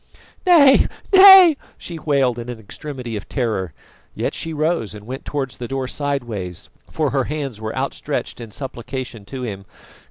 "Nay, 0.47 0.87
nay!" 1.13 1.55
she 1.77 1.99
wailed 1.99 2.39
in 2.39 2.49
an 2.49 2.59
extremity 2.59 3.15
of 3.15 3.29
terror. 3.29 3.71
Yet 4.15 4.33
she 4.33 4.51
rose 4.51 4.95
and 4.95 5.05
went 5.05 5.25
towards 5.25 5.59
the 5.59 5.67
door 5.67 5.87
sideways, 5.87 6.71
for 6.89 7.11
her 7.11 7.25
hands 7.25 7.61
were 7.61 7.75
outstretched 7.75 8.41
in 8.41 8.49
supplication 8.49 9.25
to 9.25 9.43
him. 9.43 9.63